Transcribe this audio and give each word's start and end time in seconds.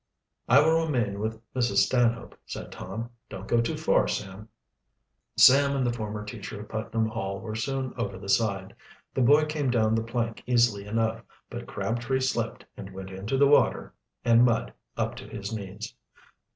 "I 0.49 0.61
will 0.61 0.83
remain 0.83 1.19
with 1.19 1.39
Mrs. 1.53 1.75
Stanhope," 1.85 2.35
said 2.47 2.71
Tom. 2.71 3.11
"Don't 3.29 3.47
go 3.47 3.61
too 3.61 3.77
far, 3.77 4.07
Sam." 4.07 4.49
Sam 5.37 5.75
and 5.75 5.85
the 5.85 5.93
former 5.93 6.25
teacher 6.25 6.59
of 6.59 6.69
Putnam 6.69 7.05
Hall 7.05 7.39
were 7.39 7.53
soon 7.53 7.93
over 7.95 8.17
the 8.17 8.27
side. 8.27 8.75
The 9.13 9.21
boy 9.21 9.45
came 9.45 9.69
down 9.69 9.93
the 9.93 10.01
plank 10.01 10.41
easily 10.47 10.87
enough, 10.87 11.21
but 11.51 11.67
Crabtree 11.67 12.21
slipped 12.21 12.65
and 12.75 12.91
went 12.91 13.11
into 13.11 13.37
the 13.37 13.45
water 13.45 13.93
and 14.25 14.43
mud 14.43 14.73
up 14.97 15.13
to 15.17 15.27
his 15.27 15.53
knees. 15.55 15.93